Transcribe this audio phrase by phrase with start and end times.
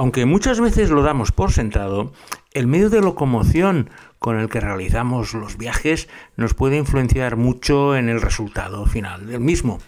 [0.00, 2.10] Aunque muchas veces lo damos por sentado,
[2.54, 8.08] el medio de locomoción con el que realizamos los viajes nos puede influenciar mucho en
[8.08, 9.78] el resultado final del mismo.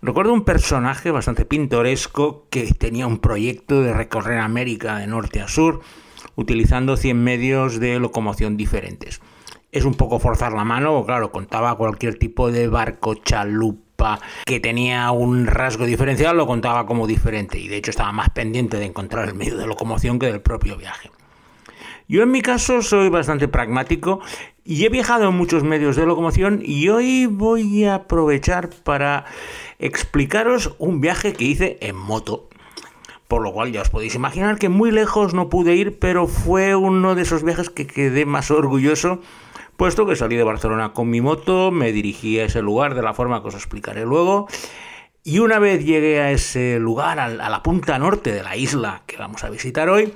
[0.00, 5.48] Recuerdo un personaje bastante pintoresco que tenía un proyecto de recorrer América de norte a
[5.48, 5.82] sur
[6.36, 9.20] utilizando 100 medios de locomoción diferentes.
[9.72, 13.83] Es un poco forzar la mano, claro, contaba cualquier tipo de barco, chalupa,
[14.44, 18.78] que tenía un rasgo diferencial, lo contaba como diferente y de hecho estaba más pendiente
[18.78, 21.10] de encontrar el medio de locomoción que del propio viaje.
[22.06, 24.20] Yo en mi caso soy bastante pragmático
[24.62, 29.24] y he viajado en muchos medios de locomoción y hoy voy a aprovechar para
[29.78, 32.48] explicaros un viaje que hice en moto.
[33.26, 36.74] Por lo cual ya os podéis imaginar que muy lejos no pude ir, pero fue
[36.74, 39.20] uno de esos viajes que quedé más orgulloso,
[39.76, 43.14] puesto que salí de Barcelona con mi moto, me dirigí a ese lugar de la
[43.14, 44.48] forma que os explicaré luego.
[45.22, 49.16] Y una vez llegué a ese lugar, a la punta norte de la isla que
[49.16, 50.12] vamos a visitar hoy,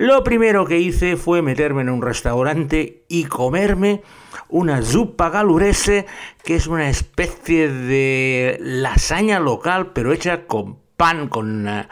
[0.00, 4.00] lo primero que hice fue meterme en un restaurante y comerme
[4.48, 6.06] una zuppa galurese,
[6.42, 11.86] que es una especie de lasaña local, pero hecha con pan, con, eh,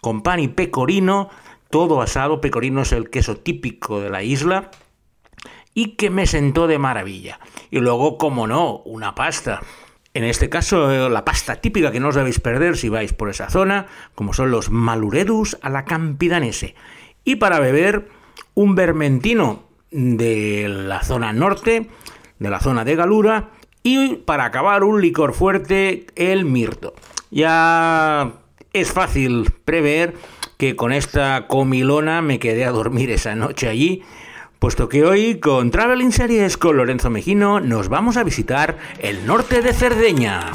[0.00, 1.30] con pan y pecorino,
[1.70, 2.40] todo asado.
[2.40, 4.72] Pecorino es el queso típico de la isla
[5.74, 7.40] y que me sentó de maravilla.
[7.70, 9.60] Y luego, como no, una pasta.
[10.14, 13.28] En este caso, eh, la pasta típica que no os debéis perder si vais por
[13.30, 16.76] esa zona, como son los maluredus a la campidanese
[17.24, 18.08] y para beber
[18.54, 21.88] un vermentino de la zona norte,
[22.38, 23.50] de la zona de Galura,
[23.82, 26.94] y para acabar un licor fuerte, el mirto.
[27.30, 28.34] Ya
[28.72, 30.14] es fácil prever
[30.58, 34.02] que con esta comilona me quedé a dormir esa noche allí,
[34.58, 39.62] puesto que hoy con Traveling Series con Lorenzo Mejino nos vamos a visitar el norte
[39.62, 40.50] de Cerdeña.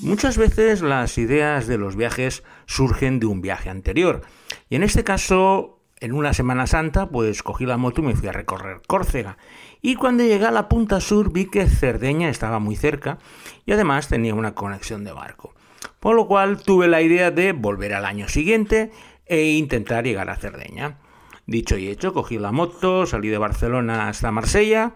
[0.00, 4.22] Muchas veces las ideas de los viajes surgen de un viaje anterior.
[4.70, 8.28] Y en este caso, en una Semana Santa, pues cogí la moto y me fui
[8.28, 9.38] a recorrer Córcega.
[9.82, 13.18] Y cuando llegué a la punta sur vi que Cerdeña estaba muy cerca
[13.66, 15.54] y además tenía una conexión de barco.
[16.00, 18.90] Por lo cual tuve la idea de volver al año siguiente
[19.26, 20.98] e intentar llegar a Cerdeña.
[21.46, 24.94] Dicho y hecho, cogí la moto, salí de Barcelona hasta Marsella,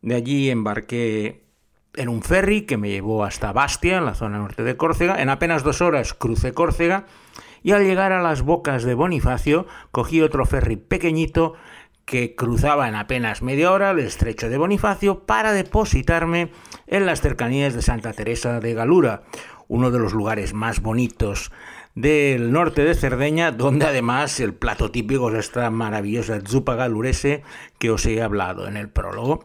[0.00, 1.42] de allí embarqué
[1.94, 5.20] en un ferry que me llevó hasta Bastia, en la zona norte de Córcega.
[5.20, 7.06] En apenas dos horas crucé Córcega
[7.62, 11.54] y al llegar a las bocas de Bonifacio cogí otro ferry pequeñito
[12.04, 16.50] que cruzaba en apenas media hora el estrecho de Bonifacio para depositarme
[16.88, 19.22] en las cercanías de Santa Teresa de Galura,
[19.72, 21.50] uno de los lugares más bonitos
[21.94, 27.42] del norte de Cerdeña, donde además el plato típico es esta maravillosa zupa galurese
[27.78, 29.42] que os he hablado en el prólogo.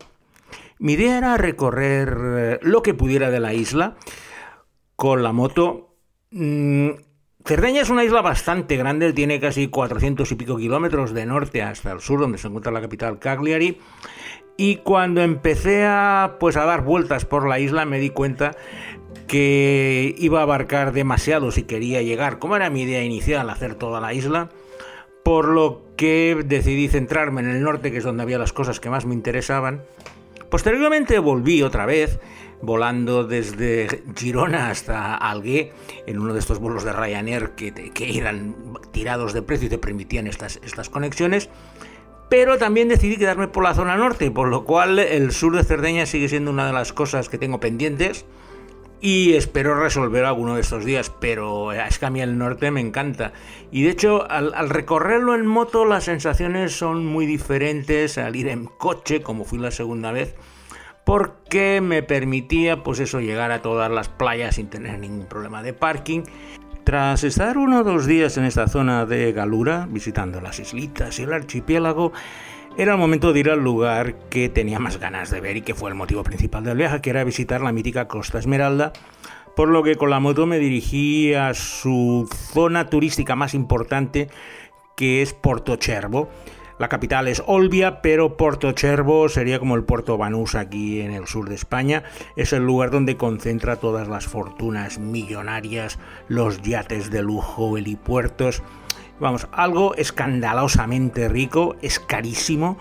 [0.80, 3.96] Mi idea era recorrer eh, lo que pudiera de la isla
[4.98, 5.96] con la moto.
[6.32, 6.90] Mm,
[7.46, 11.94] Cerdeña es una isla bastante grande, tiene casi 400 y pico kilómetros de norte hasta
[11.94, 13.80] el sur, donde se encuentra la capital Cagliari.
[14.58, 18.58] Y cuando empecé a, pues, a dar vueltas por la isla me di cuenta
[19.28, 24.00] que iba a abarcar demasiado si quería llegar, como era mi idea inicial, hacer toda
[24.00, 24.50] la isla,
[25.24, 28.90] por lo que decidí centrarme en el norte, que es donde había las cosas que
[28.90, 29.82] más me interesaban,
[30.50, 32.20] Posteriormente volví otra vez
[32.62, 35.74] volando desde Girona hasta Algué
[36.06, 38.56] en uno de estos vuelos de Ryanair que, que eran
[38.92, 41.50] tirados de precio y te permitían estas, estas conexiones.
[42.30, 46.06] Pero también decidí quedarme por la zona norte, por lo cual el sur de Cerdeña
[46.06, 48.26] sigue siendo una de las cosas que tengo pendientes
[49.00, 52.82] y espero resolver alguno de estos días, pero es que a mí el norte me
[52.82, 53.32] encanta.
[53.72, 58.66] Y de hecho, al, recorrerlo en moto, las sensaciones son muy diferentes al ir en
[58.66, 60.36] coche, como fui la segunda vez,
[61.06, 65.74] porque me permitía, pues eso, llegar a todas las playas sin tener ningún problema de
[65.74, 66.24] parking.
[66.84, 71.24] Tras estar uno o dos días en esta zona de Galura, visitando las islitas y
[71.24, 72.14] el archipiélago,
[72.78, 75.74] era el momento de ir al lugar que tenía más ganas de ver y que
[75.74, 78.94] fue el motivo principal del viaje, que era visitar la mítica Costa Esmeralda,
[79.56, 84.30] por lo que con la moto me dirigí a su zona turística más importante,
[84.96, 86.30] que es Porto Cervo.
[86.78, 91.26] La capital es Olbia, pero Porto Cervo sería como el Puerto Banús aquí en el
[91.26, 92.04] sur de España.
[92.36, 95.98] Es el lugar donde concentra todas las fortunas millonarias,
[96.28, 98.62] los yates de lujo, helipuertos
[99.20, 102.78] Vamos, algo escandalosamente rico, es carísimo.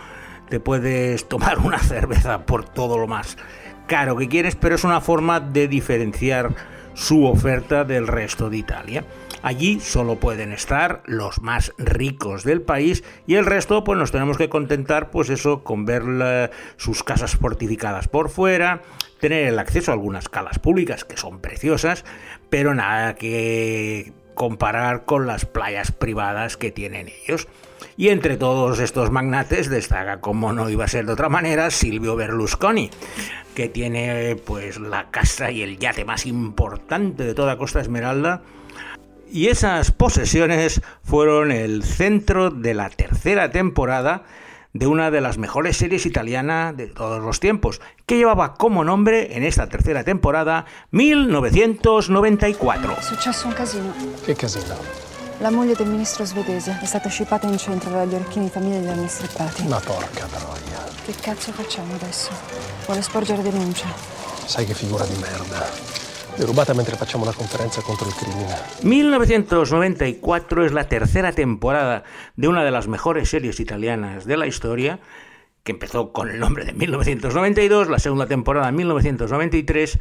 [0.51, 3.39] Te puedes tomar una cerveza por todo lo más
[3.87, 6.55] caro que quieres, pero es una forma de diferenciar
[6.93, 9.05] su oferta del resto de Italia.
[9.43, 14.39] Allí solo pueden estar los más ricos del país y el resto pues nos tenemos
[14.39, 18.83] que contentar pues eso con ver sus casas fortificadas por fuera,
[19.21, 22.05] tener el acceso a algunas calas públicas que son preciosas,
[22.51, 27.49] pero nada que comparar con las playas privadas que tienen ellos.
[27.97, 32.15] Y entre todos estos magnates destaca, como no iba a ser de otra manera, Silvio
[32.15, 32.91] Berlusconi,
[33.57, 38.43] que tiene pues la casa y el yate más importante de toda Costa Esmeralda.
[39.29, 44.25] Y esas posesiones fueron el centro de la tercera temporada
[44.79, 49.37] de una de las mejores series italianas de todos los tiempos, que llevaba como nombre
[49.37, 53.03] en esta tercera temporada 1994.
[53.03, 53.93] Successo un casino.
[54.25, 54.75] Che casino?
[55.41, 59.09] La moglie del ministro svedese è stata scippata in centro dagli orecchini famiglia degli anni
[59.09, 59.67] strippati.
[59.69, 60.85] Ma porca troia.
[61.05, 62.31] Che cazzo facciamo adesso?
[62.87, 63.87] Vuole sporgere denuncia.
[64.47, 66.06] Sai che figura di merda.
[66.39, 68.55] Derubata mentre facciamo una conferenza contro il crimine.
[68.83, 72.05] 1994 es la tercera temporada
[72.37, 75.01] de una de las mejores series italianas de la historia,
[75.65, 79.99] que empezó con el nombre de 1992, la segunda temporada en 1993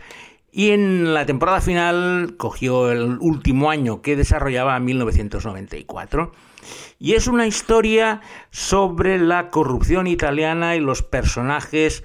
[0.52, 6.32] y en la temporada final cogió el último año que desarrollaba 1994.
[6.98, 8.22] Y es una historia
[8.52, 12.04] sobre la corrupción italiana y los personajes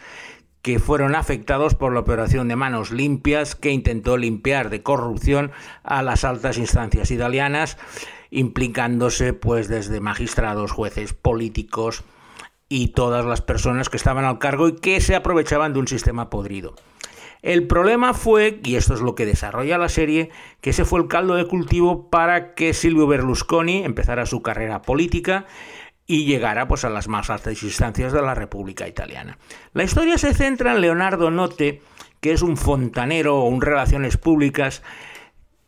[0.63, 5.53] que fueron afectados por la operación de manos limpias que intentó limpiar de corrupción
[5.83, 7.79] a las altas instancias italianas,
[8.31, 12.05] implicándose pues desde magistrados, jueces, políticos
[12.69, 16.31] y todas las personas que estaban al cargo y que se aprovechaban de un sistema
[16.31, 16.75] podrido.
[17.43, 20.31] El problema fue, y esto es lo que desarrolla la serie,
[20.61, 25.47] que ese fue el caldo de cultivo para que Silvio Berlusconi empezara su carrera política
[26.11, 29.39] y llegara pues, a las más altas instancias de la República Italiana.
[29.75, 31.83] La historia se centra en Leonardo Notte,
[32.21, 34.83] que es un fontanero o un relaciones públicas,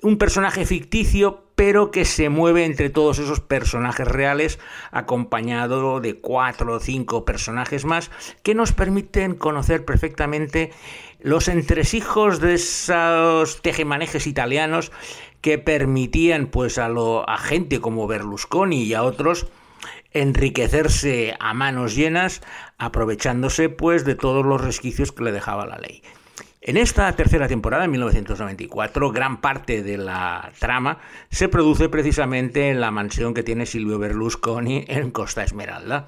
[0.01, 4.59] un personaje ficticio, pero que se mueve entre todos esos personajes reales,
[4.91, 8.11] acompañado de cuatro o cinco personajes más,
[8.43, 10.73] que nos permiten conocer perfectamente
[11.21, 14.91] los entresijos de esos tejemanejes italianos
[15.41, 19.47] que permitían pues a, lo, a gente como Berlusconi y a otros
[20.15, 22.43] enriquecerse a manos llenas,
[22.79, 26.03] aprovechándose pues de todos los resquicios que le dejaba la ley.
[26.61, 30.99] En esta tercera temporada, en 1994, gran parte de la trama
[31.29, 36.07] se produce precisamente en la mansión que tiene Silvio Berlusconi en Costa Esmeralda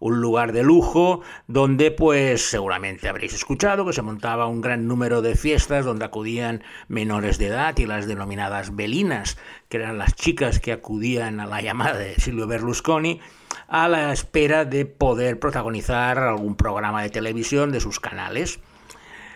[0.00, 5.22] un lugar de lujo donde pues seguramente habréis escuchado que se montaba un gran número
[5.22, 10.60] de fiestas donde acudían menores de edad y las denominadas velinas, que eran las chicas
[10.60, 13.20] que acudían a la llamada de Silvio Berlusconi
[13.66, 18.60] a la espera de poder protagonizar algún programa de televisión de sus canales.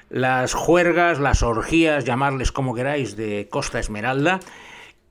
[0.08, 4.40] Las juergas, las orgías, llamarles como queráis, de Costa Esmeralda,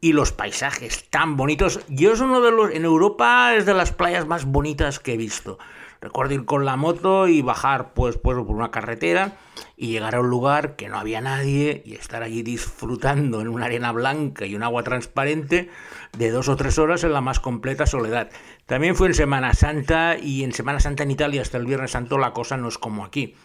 [0.02, 1.80] y los paisajes tan bonitos.
[1.88, 5.18] Yo es uno de los en Europa es de las playas más bonitas que he
[5.18, 5.60] visto.
[6.02, 9.38] Recuerdo ir con la moto y bajar pues, pues por una carretera
[9.78, 13.66] y llegar a un lugar que no había nadie y estar allí disfrutando en una
[13.66, 15.70] arena blanca y un agua transparente
[16.18, 18.32] de dos o tres horas en la más completa soledad.
[18.66, 22.18] También fue en Semana Santa y en Semana Santa en Italia hasta el Viernes Santo
[22.18, 23.36] la cosa no es como aquí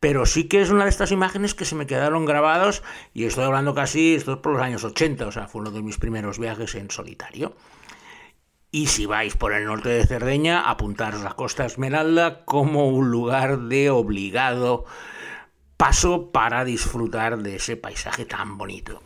[0.00, 2.82] pero sí que es una de estas imágenes que se me quedaron grabados
[3.12, 5.82] y estoy hablando casi, esto es por los años 80, o sea, fue uno de
[5.82, 7.54] mis primeros viajes en solitario.
[8.72, 13.58] Y si vais por el norte de Cerdeña, apuntaros a Costa Esmeralda como un lugar
[13.62, 14.84] de obligado
[15.76, 19.02] paso para disfrutar de ese paisaje tan bonito.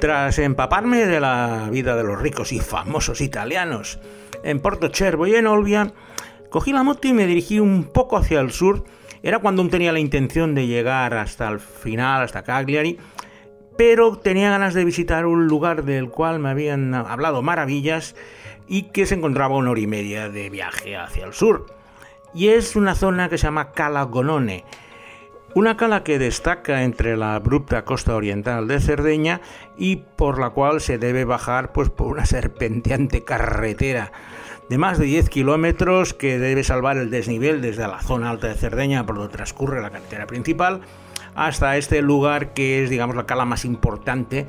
[0.00, 3.98] Tras empaparme de la vida de los ricos y famosos italianos
[4.44, 5.94] en Porto Cervo y en Olbia,
[6.50, 8.84] cogí la moto y me dirigí un poco hacia el sur
[9.26, 12.96] era cuando aún tenía la intención de llegar hasta el final, hasta Cagliari,
[13.76, 18.14] pero tenía ganas de visitar un lugar del cual me habían hablado maravillas
[18.68, 21.66] y que se encontraba una hora y media de viaje hacia el sur.
[22.34, 24.64] Y es una zona que se llama Cala Gonone,
[25.56, 29.40] una cala que destaca entre la abrupta costa oriental de Cerdeña
[29.76, 34.12] y por la cual se debe bajar pues, por una serpenteante carretera
[34.68, 38.54] de más de 10 kilómetros que debe salvar el desnivel desde la zona alta de
[38.54, 40.80] Cerdeña por donde transcurre la carretera principal
[41.34, 44.46] hasta este lugar que es digamos la cala más importante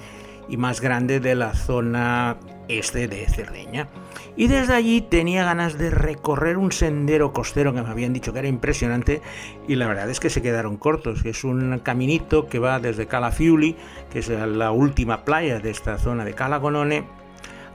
[0.50, 3.90] y más grande de la zona este de Cerdeña.
[4.36, 8.40] Y desde allí tenía ganas de recorrer un sendero costero que me habían dicho que
[8.40, 9.22] era impresionante
[9.68, 11.26] y la verdad es que se quedaron cortos.
[11.26, 13.76] Es un caminito que va desde Cala Fiuli,
[14.12, 17.06] que es la última playa de esta zona de Cala Gonone,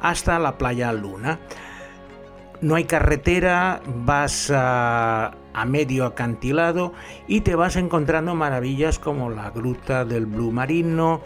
[0.00, 1.40] hasta la playa Luna
[2.62, 6.94] no hay carretera, vas a, medio acantilado
[7.28, 11.20] y te vas encontrando maravillas como la gruta del Blue Marino,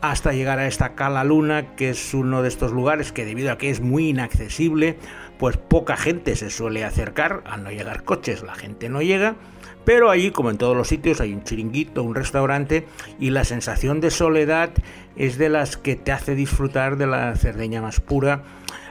[0.00, 3.58] hasta llegar a esta Cala Luna, que es uno de estos lugares que debido a
[3.58, 4.98] que es muy inaccesible,
[5.38, 9.36] pues poca gente se suele acercar al no llegar coches, la gente no llega,
[9.84, 12.86] pero allí, como en todos los sitios, hay un chiringuito, un restaurante
[13.18, 14.70] y la sensación de soledad
[15.16, 18.42] es de las que te hace disfrutar de la Cerdeña más pura,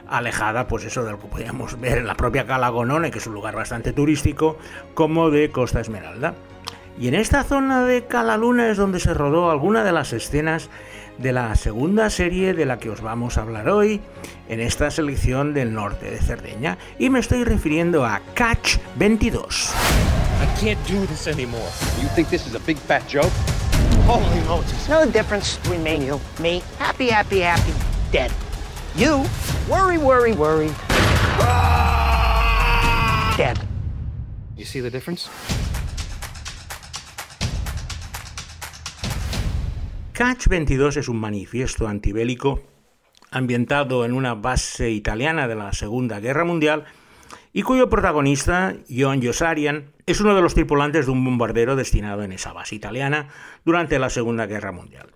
[0.08, 3.26] alejada, pues eso de lo que podíamos ver en la propia Cala Gonone, que es
[3.26, 4.58] un lugar bastante turístico,
[4.94, 6.34] como de Costa Esmeralda.
[6.98, 10.70] Y en esta zona de Cala Luna es donde se rodó alguna de las escenas
[11.18, 14.00] de la segunda serie de la que os vamos a hablar hoy
[14.48, 19.72] en esta selección del norte de Cerdeña y me estoy refiriendo a Catch 22.
[20.40, 21.70] I can't do this anymore.
[22.02, 23.32] You think this is a big fat joke?
[24.06, 24.88] Holy Moses.
[24.88, 26.20] No difference between me and you.
[26.40, 27.72] Me, happy, happy, happy,
[28.12, 28.30] dead.
[28.96, 29.24] You,
[29.68, 30.70] worry, worry, worry.
[33.36, 33.58] Dead.
[34.56, 35.28] You see the difference?
[40.12, 42.62] Catch 22 es un manifiesto antibélico
[43.32, 46.84] ambientado en una base italiana de la Segunda Guerra Mundial
[47.52, 52.30] y cuyo protagonista, John Josarian, es uno de los tripulantes de un bombardero destinado en
[52.30, 53.26] esa base italiana
[53.64, 55.08] durante la Segunda Guerra Mundial.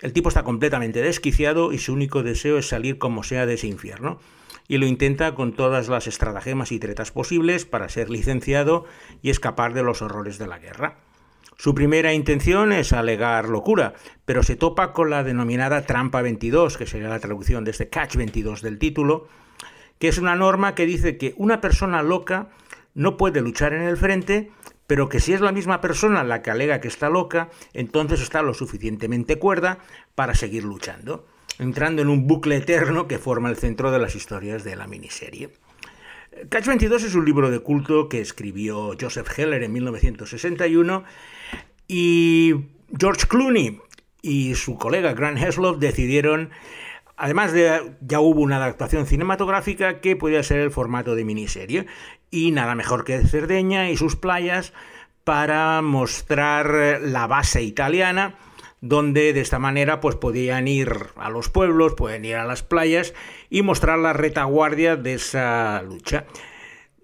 [0.00, 3.66] El tipo está completamente desquiciado y su único deseo es salir como sea de ese
[3.66, 4.18] infierno,
[4.66, 8.86] y lo intenta con todas las estratagemas y tretas posibles para ser licenciado
[9.20, 10.98] y escapar de los horrores de la guerra.
[11.58, 13.92] Su primera intención es alegar locura,
[14.24, 18.16] pero se topa con la denominada trampa 22, que sería la traducción de este catch
[18.16, 19.28] 22 del título,
[19.98, 22.48] que es una norma que dice que una persona loca
[22.94, 24.50] no puede luchar en el frente,
[24.90, 28.42] pero que si es la misma persona la que alega que está loca, entonces está
[28.42, 29.78] lo suficientemente cuerda
[30.16, 31.28] para seguir luchando,
[31.60, 35.50] entrando en un bucle eterno que forma el centro de las historias de la miniserie.
[36.48, 41.04] Catch 22 es un libro de culto que escribió Joseph Heller en 1961
[41.86, 42.56] y
[42.98, 43.80] George Clooney
[44.22, 46.50] y su colega Grant Heslov decidieron,
[47.16, 51.86] además de ya hubo una adaptación cinematográfica que podía ser el formato de miniserie
[52.30, 54.72] y nada mejor que Cerdeña y sus playas
[55.24, 58.36] para mostrar la base italiana
[58.80, 63.14] donde de esta manera pues podían ir a los pueblos, pueden ir a las playas
[63.50, 66.24] y mostrar la retaguardia de esa lucha.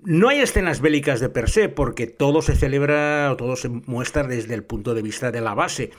[0.03, 4.23] No hay escenas bélicas de per se, porque todo se celebra o todo se muestra
[4.23, 5.91] desde el punto de vista de la base,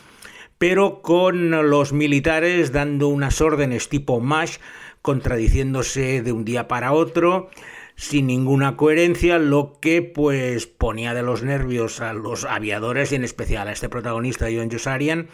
[0.57, 4.57] pero con los militares dando unas órdenes tipo MASH,
[5.01, 7.50] contradiciéndose de un día para otro,
[7.98, 13.24] sin ninguna coherencia, lo que pues ponía de los nervios a los aviadores y en
[13.24, 15.27] especial a este protagonista John Josarian,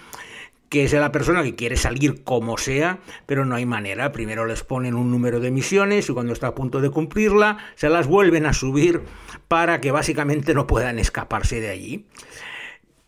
[0.70, 4.14] que es la persona que quiere salir como sea, pero no hay manera.
[4.14, 7.90] Primero les ponen un número de misiones y cuando está a punto de cumplirla, se
[7.90, 9.02] las vuelven a subir
[9.50, 12.06] para que básicamente no puedan escaparse de allí.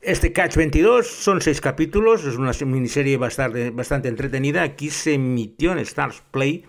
[0.02, 4.64] Este Catch 22 son seis capítulos, es una miniserie bastante, bastante entretenida.
[4.64, 6.66] Aquí se emitió en Stars Play,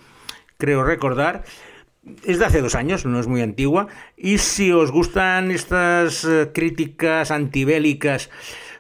[0.57, 1.45] creo recordar.
[2.25, 3.89] Es de hace dos años, no es muy antigua.
[4.17, 8.31] Y si os gustan estas eh, críticas antibélicas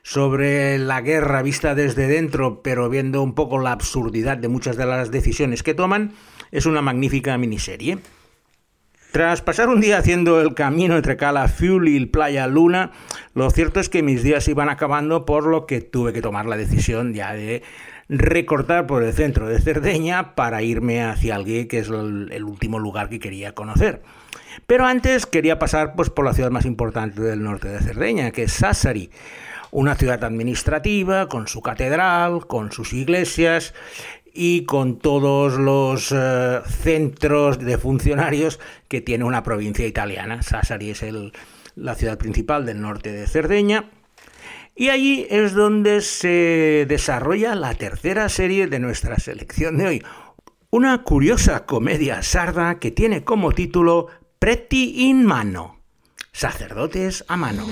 [0.03, 4.87] sobre la guerra vista desde dentro, pero viendo un poco la absurdidad de muchas de
[4.87, 6.13] las decisiones que toman,
[6.53, 7.99] es una magnífica miniserie.
[9.11, 12.93] Tras pasar un día haciendo el camino entre Cala Fuel y Playa Luna,
[13.35, 16.57] lo cierto es que mis días iban acabando, por lo que tuve que tomar la
[16.57, 17.63] decisión ya de
[18.09, 22.79] recortar por el centro de Cerdeña para irme hacia Algué, que es el, el último
[22.79, 24.03] lugar que quería conocer.
[24.67, 28.45] Pero antes quería pasar pues, por la ciudad más importante del norte de Cerdeña, que
[28.45, 29.11] es Sassari
[29.71, 33.75] una ciudad administrativa, con su catedral, con sus iglesias
[34.33, 40.43] y con todos los eh, centros de funcionarios que tiene una provincia italiana.
[40.43, 41.05] Sassari es
[41.75, 43.91] la ciudad principal del norte de Cerdeña.
[44.79, 50.03] Y allí es donde se desarrolla la tercera serie de nuestra selección de hoy.
[50.69, 55.81] Una curiosa comedia sarda que tiene como título Preti in mano.
[56.31, 57.65] Sacerdotes a mano.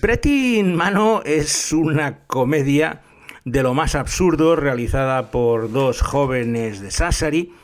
[0.00, 3.02] Pretty in Mano es una comedia
[3.44, 7.54] de lo más absurdo realizada por dos jóvenes de Sassari,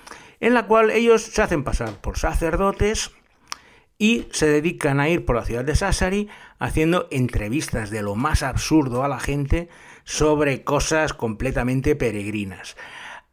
[0.41, 3.11] en la cual ellos se hacen pasar por sacerdotes
[3.99, 6.29] y se dedican a ir por la ciudad de Sassari
[6.59, 9.69] haciendo entrevistas de lo más absurdo a la gente
[10.05, 12.77] sobre cosas completamente peregrinas.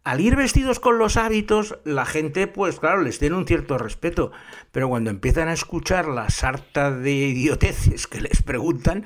[0.03, 4.31] Al ir vestidos con los hábitos, la gente, pues claro, les tiene un cierto respeto,
[4.71, 9.05] pero cuando empiezan a escuchar la sarta de idioteces que les preguntan,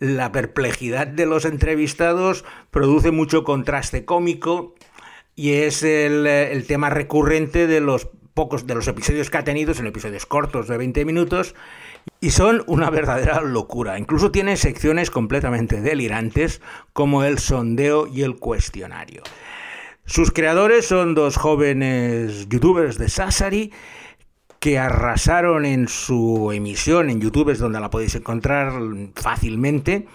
[0.00, 4.74] la perplejidad de los entrevistados produce mucho contraste cómico
[5.36, 9.86] y es el, tema recurrente de los pocos de los episodios que ha tenido, son
[9.86, 11.54] episodios cortos de 20 minutos,
[12.20, 13.98] y son una verdadera locura.
[13.98, 16.60] Incluso tiene secciones completamente delirantes
[16.92, 19.22] como el sondeo y el cuestionario.
[20.12, 23.72] Sus creadores son dos jóvenes youtubers de Sassari
[24.60, 28.74] que arrasaron en su emisión en YouTube, es donde la podéis encontrar
[29.14, 30.06] fácilmente,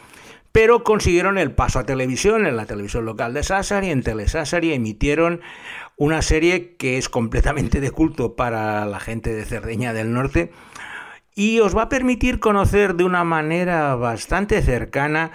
[0.51, 4.71] pero consiguieron el paso a televisión, en la televisión local de Sassari, en Tele Sassari,
[4.71, 5.41] emitieron
[5.95, 10.51] una serie que es completamente de culto para la gente de Cerdeña del Norte
[11.37, 15.29] y os va a permitir conocer de una manera bastante cercana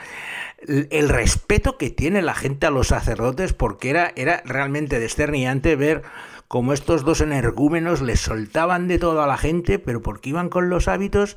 [0.67, 6.03] el respeto que tiene la gente a los sacerdotes, porque era, era realmente desterniante ver
[6.49, 10.69] cómo estos dos energúmenos les soltaban de todo a la gente, pero porque iban con
[10.69, 11.37] los hábitos,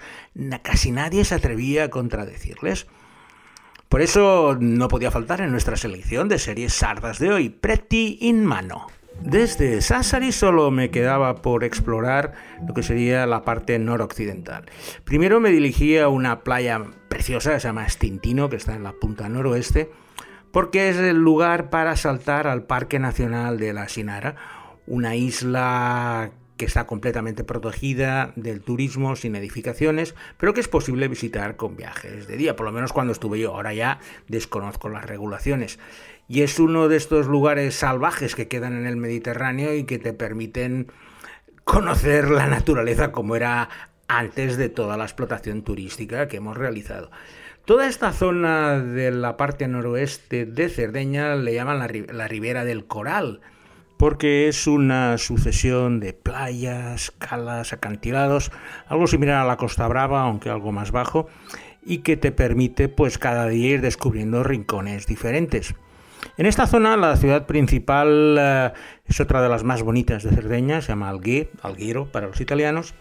[0.63, 2.87] casi nadie se atrevía a contradecirles.
[3.87, 8.43] Por eso no podía faltar en nuestra selección de series sardas de hoy, Pretty in
[8.43, 8.87] Mano.
[9.21, 12.33] Desde Sassari solo me quedaba por explorar
[12.67, 14.65] lo que sería la parte noroccidental.
[15.03, 18.93] Primero me dirigí a una playa preciosa que se llama Stintino, que está en la
[18.93, 19.89] punta noroeste,
[20.51, 24.35] porque es el lugar para saltar al Parque Nacional de la Sinara,
[24.85, 31.57] una isla que está completamente protegida del turismo sin edificaciones, pero que es posible visitar
[31.57, 35.79] con viajes de día, por lo menos cuando estuve yo, ahora ya desconozco las regulaciones
[36.27, 40.13] y es uno de estos lugares salvajes que quedan en el Mediterráneo y que te
[40.13, 40.91] permiten
[41.63, 43.69] conocer la naturaleza como era
[44.07, 47.11] antes de toda la explotación turística que hemos realizado.
[47.65, 53.41] Toda esta zona de la parte noroeste de Cerdeña le llaman la, Ribera del Coral,
[53.97, 58.51] porque es una sucesión de playas, calas, acantilados,
[58.87, 61.27] algo similar a la Costa Brava, aunque algo más bajo,
[61.83, 65.73] y que te permite pues cada día ir descubriendo rincones diferentes.
[66.37, 68.73] En esta zona la ciudad principal eh,
[69.05, 72.93] es otra de las más bonitas de Cerdeña, se llama Alguero para los italianos,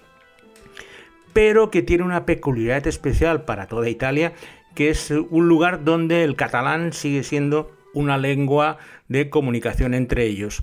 [1.33, 4.35] pero que tiene una peculiaridad especial para toda Italia,
[4.75, 10.63] que es un lugar donde el catalán sigue siendo una lengua de comunicación entre ellos.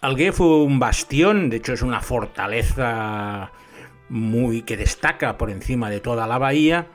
[0.00, 3.52] Algué fue un bastión, de hecho es una fortaleza
[4.08, 6.86] muy que destaca por encima de toda la bahía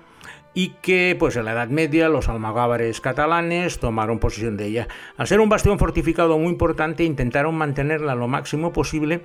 [0.58, 4.88] y que pues en la Edad Media los almagávares catalanes tomaron posesión de ella.
[5.16, 9.22] Al ser un bastión fortificado muy importante intentaron mantenerla lo máximo posible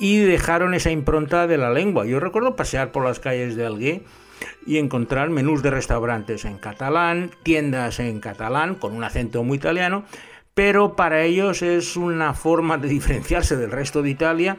[0.00, 2.06] y dejaron esa impronta de la lengua.
[2.06, 4.02] Yo recuerdo pasear por las calles de Algué
[4.66, 10.06] y encontrar menús de restaurantes en catalán, tiendas en catalán con un acento muy italiano,
[10.54, 14.56] pero para ellos es una forma de diferenciarse del resto de Italia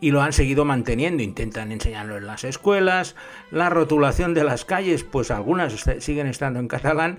[0.00, 1.22] y lo han seguido manteniendo.
[1.22, 3.16] Intentan enseñarlo en las escuelas.
[3.50, 7.18] La rotulación de las calles, pues algunas siguen estando en catalán.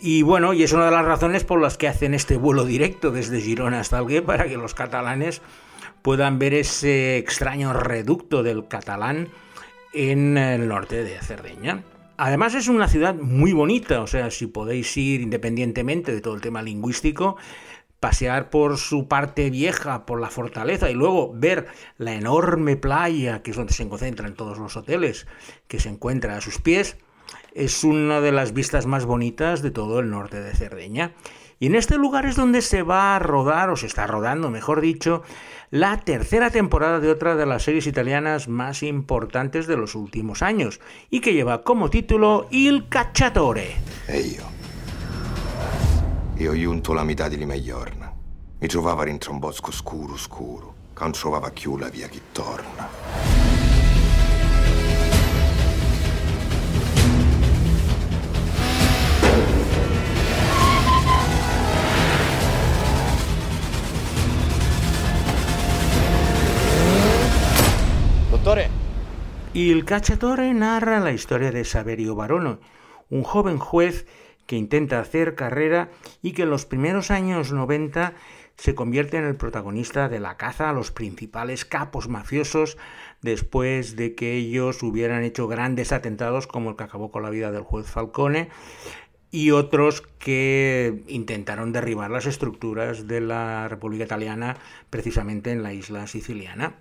[0.00, 3.10] Y bueno, y es una de las razones por las que hacen este vuelo directo
[3.10, 5.40] desde Girona hasta Algué para que los catalanes
[6.02, 9.28] puedan ver ese extraño reducto del catalán
[9.92, 11.82] en el norte de Cerdeña.
[12.18, 16.40] Además es una ciudad muy bonita, o sea, si podéis ir independientemente de todo el
[16.40, 17.36] tema lingüístico,
[18.06, 21.66] pasear por su parte vieja, por la fortaleza y luego ver
[21.98, 25.26] la enorme playa, que es donde se concentran todos los hoteles,
[25.66, 26.98] que se encuentra a sus pies,
[27.52, 31.14] es una de las vistas más bonitas de todo el norte de Cerdeña.
[31.58, 34.80] Y en este lugar es donde se va a rodar, o se está rodando, mejor
[34.80, 35.24] dicho,
[35.72, 40.78] la tercera temporada de otra de las series italianas más importantes de los últimos años,
[41.10, 43.74] y que lleva como título Il Cacciatore.
[44.06, 44.55] e
[46.44, 48.12] ho giunto la metà di Limeiorna.
[48.58, 52.88] Mi trovava dentro un bosco scuro, scuro, che non trovava più la via che torna.
[68.28, 68.70] Dottore,
[69.52, 72.58] Il cacciatore narra la historia de Saverio Barono,
[73.08, 74.04] un joven juez
[74.46, 75.90] que intenta hacer carrera
[76.22, 78.14] y que en los primeros años 90
[78.56, 82.78] se convierte en el protagonista de la caza a los principales capos mafiosos
[83.20, 87.52] después de que ellos hubieran hecho grandes atentados como el que acabó con la vida
[87.52, 88.48] del juez Falcone
[89.30, 94.56] y otros que intentaron derribar las estructuras de la República Italiana
[94.88, 96.76] precisamente en la isla siciliana.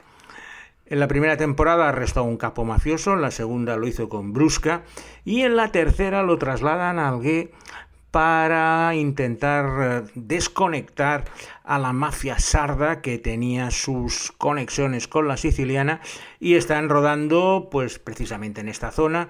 [0.87, 4.33] En la primera temporada arrestó a un capo mafioso, en la segunda lo hizo con
[4.33, 4.83] Brusca
[5.23, 7.51] y en la tercera lo trasladan a Algué
[8.11, 9.65] para intentar
[10.05, 11.25] eh, desconectar
[11.63, 15.99] a la mafia sarda que tenía sus conexiones con la siciliana
[16.39, 19.29] y están rodando pues precisamente en esta zona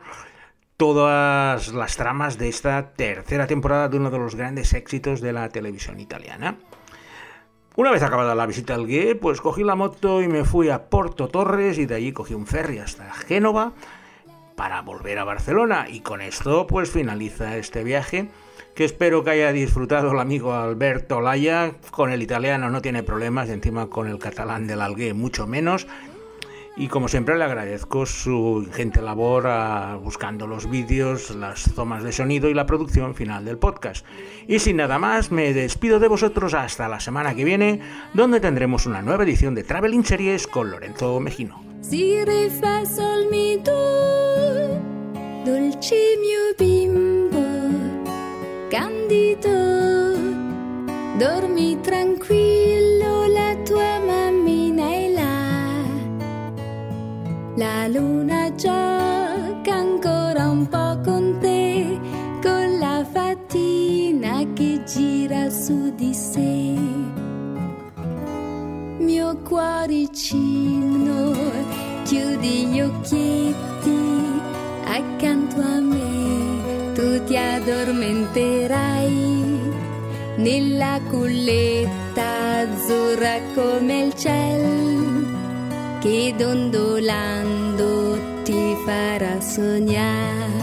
[0.77, 5.49] todas las tramas de esta tercera temporada de uno de los grandes éxitos de la
[5.49, 6.57] televisión italiana.
[7.77, 10.85] Una vez acabada la visita al GUE, pues cogí la moto y me fui a
[10.89, 13.73] Porto Torres y de allí cogí un ferry hasta Génova
[14.55, 18.29] para volver a Barcelona y con esto pues finaliza este viaje
[18.75, 21.73] que espero que haya disfrutado el amigo Alberto Laya.
[21.91, 25.85] Con el italiano no tiene problemas, encima con el catalán del Algué mucho menos.
[26.77, 29.47] Y como siempre le agradezco su ingente labor
[30.01, 34.05] buscando los vídeos, las tomas de sonido y la producción final del podcast.
[34.47, 37.79] Y sin nada más, me despido de vosotros hasta la semana que viene,
[38.13, 41.63] donde tendremos una nueva edición de Traveling Series con Lorenzo Mejino.
[57.57, 61.97] La luna gioca ancora un po' con te,
[62.43, 66.75] con la fatina che gira su di sé.
[68.99, 71.33] Mio cuoricino,
[72.03, 74.33] chiudi gli occhietti
[74.83, 79.71] accanto a me tu ti addormenterai
[80.37, 85.04] nella culletta azzurra come il cielo
[86.05, 90.53] che dondolando ti farà sognare.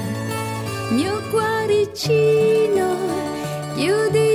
[0.91, 2.95] Mio cuoricino,
[3.75, 4.32] chiudi